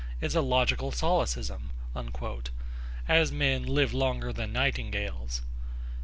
is 0.29 0.33
a 0.33 0.41
logical 0.41 0.91
solecism,' 0.91 1.69
as 3.07 3.31
men 3.31 3.61
live 3.61 3.93
longer 3.93 4.33
than 4.33 4.51
nightingales. 4.51 5.43